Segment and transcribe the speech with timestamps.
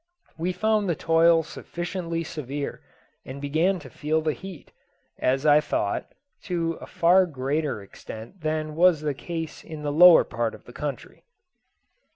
[0.35, 2.81] We found the toil sufficiently severe,
[3.23, 4.71] and began to feel the heat,
[5.19, 10.23] as I thought, to a far greater extent than was the case in the lower
[10.23, 11.23] part of the country.